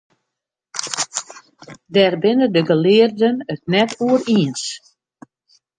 Dêr 1.93 2.13
binne 2.21 2.47
de 2.55 2.61
gelearden 2.67 3.35
it 3.53 3.61
net 3.71 3.91
oer 4.05 4.21
iens. 4.37 4.63